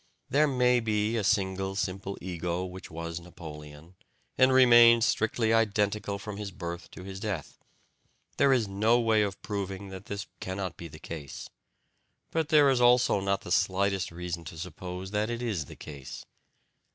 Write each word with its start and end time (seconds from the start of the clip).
There 0.31 0.47
MAY 0.47 0.79
be 0.79 1.15
a 1.15 1.23
single 1.23 1.75
simple 1.75 2.17
ego 2.19 2.65
which 2.65 2.89
was 2.89 3.19
Napoleon, 3.19 3.93
and 4.35 4.51
remained 4.51 5.03
strictly 5.03 5.53
identical 5.53 6.17
from 6.17 6.37
his 6.37 6.49
birth 6.49 6.89
to 6.93 7.03
his 7.03 7.19
death. 7.19 7.59
There 8.37 8.51
is 8.51 8.67
no 8.67 8.99
way 8.99 9.21
of 9.21 9.39
proving 9.43 9.89
that 9.89 10.05
this 10.07 10.25
cannot 10.39 10.75
be 10.75 10.87
the 10.87 10.97
case, 10.97 11.51
but 12.31 12.49
there 12.49 12.71
is 12.71 12.81
also 12.81 13.19
not 13.19 13.41
the 13.41 13.51
slightest 13.51 14.09
reason 14.11 14.43
to 14.45 14.57
suppose 14.57 15.11
that 15.11 15.29
it 15.29 15.43
is 15.43 15.65
the 15.65 15.75
case. 15.75 16.25